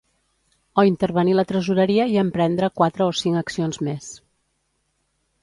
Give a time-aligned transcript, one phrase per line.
[0.81, 4.11] O intervenir la tresoreria i emprendre quatre o cinc accions més.